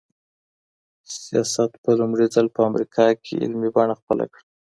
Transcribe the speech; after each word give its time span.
سیاست 1.23 1.71
په 1.83 1.89
لومړي 1.99 2.25
ځل 2.35 2.47
په 2.55 2.61
امریکا 2.69 3.05
کي 3.23 3.33
علمي 3.43 3.69
بڼه 3.75 3.95
خپله 4.01 4.25
کړه. 4.33 4.43